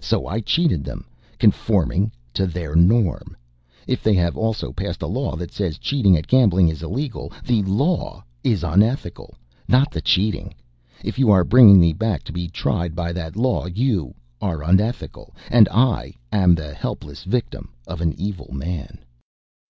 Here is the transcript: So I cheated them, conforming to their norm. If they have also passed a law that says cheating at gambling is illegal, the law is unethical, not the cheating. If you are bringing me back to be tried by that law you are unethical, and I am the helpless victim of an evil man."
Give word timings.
So 0.00 0.26
I 0.26 0.40
cheated 0.40 0.84
them, 0.84 1.04
conforming 1.38 2.10
to 2.32 2.46
their 2.46 2.74
norm. 2.74 3.36
If 3.86 4.02
they 4.02 4.14
have 4.14 4.34
also 4.34 4.72
passed 4.72 5.02
a 5.02 5.06
law 5.06 5.36
that 5.36 5.52
says 5.52 5.76
cheating 5.76 6.16
at 6.16 6.26
gambling 6.26 6.70
is 6.70 6.82
illegal, 6.82 7.30
the 7.44 7.62
law 7.64 8.24
is 8.42 8.64
unethical, 8.64 9.34
not 9.68 9.90
the 9.90 10.00
cheating. 10.00 10.54
If 11.04 11.18
you 11.18 11.30
are 11.30 11.44
bringing 11.44 11.78
me 11.78 11.92
back 11.92 12.24
to 12.24 12.32
be 12.32 12.48
tried 12.48 12.94
by 12.96 13.12
that 13.12 13.36
law 13.36 13.66
you 13.66 14.14
are 14.40 14.62
unethical, 14.62 15.34
and 15.50 15.68
I 15.70 16.14
am 16.32 16.54
the 16.54 16.72
helpless 16.72 17.24
victim 17.24 17.68
of 17.86 18.00
an 18.00 18.18
evil 18.18 18.48
man." 18.54 19.04